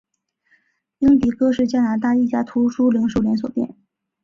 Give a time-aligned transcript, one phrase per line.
[0.97, 3.75] 英迪戈是加拿大一家图书零售连锁店。